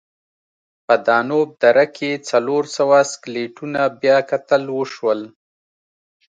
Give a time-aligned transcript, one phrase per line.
[0.85, 5.21] په دانوب دره کې څلور سوه سکلیټونه بیاکتل وشول.